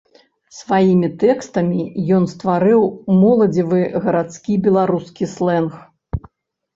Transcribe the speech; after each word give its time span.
Сваімі 0.59 1.09
тэкстамі 1.23 1.83
ён 2.19 2.23
стварыў 2.31 2.81
моладзевы 3.21 3.81
гарадскі 4.07 4.57
беларускі 4.69 5.29
слэнг. 5.35 5.77